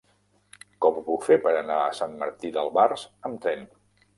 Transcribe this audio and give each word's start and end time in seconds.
Com 0.85 0.95
ho 0.99 1.03
puc 1.09 1.27
fer 1.27 1.37
per 1.45 1.53
anar 1.59 1.77
a 1.83 1.93
Sant 1.99 2.17
Martí 2.25 2.53
d'Albars 2.57 3.05
amb 3.31 3.43
tren? 3.45 3.71